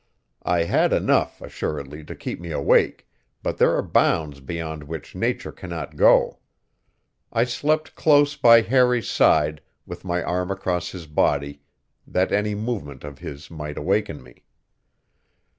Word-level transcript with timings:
I 0.41 0.63
had 0.63 0.93
enough, 0.93 1.43
assuredly, 1.43 2.03
to 2.05 2.15
keep 2.15 2.39
me 2.39 2.49
awake, 2.49 3.07
but 3.43 3.59
there 3.59 3.75
are 3.75 3.83
bounds 3.83 4.39
beyond 4.39 4.83
which 4.85 5.13
nature 5.13 5.51
cannot 5.51 5.95
go. 5.95 6.39
I 7.31 7.43
slept 7.43 7.93
close 7.93 8.35
by 8.35 8.61
Harry's 8.61 9.07
side, 9.07 9.61
with 9.85 10.03
my 10.03 10.23
arm 10.23 10.49
across 10.49 10.89
his 10.91 11.05
body, 11.05 11.61
that 12.07 12.31
any 12.31 12.55
movement 12.55 13.03
of 13.03 13.19
his 13.19 13.51
might 13.51 13.77
awaken 13.77 14.23
me. 14.23 14.43